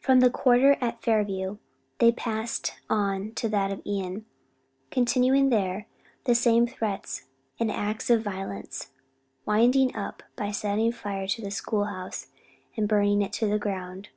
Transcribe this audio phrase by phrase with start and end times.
[0.00, 1.58] From the quarter at Fairview,
[2.00, 4.26] they passed on to that of Ion,
[4.90, 5.86] continuing there
[6.24, 7.26] the same threats
[7.60, 8.90] and acts of violence;
[9.46, 12.32] winding up by setting fire to the school house,
[12.76, 14.08] and burning it to the ground.